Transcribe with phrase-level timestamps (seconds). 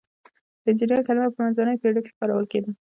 [0.61, 2.71] د انجینر کلمه په منځنیو پیړیو کې کارول کیده.